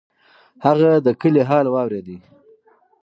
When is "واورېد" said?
1.69-2.07